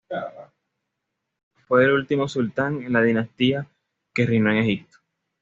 [1.67, 3.67] Fue el último sultán de la dinastía
[4.15, 4.97] que reinó en Egipto.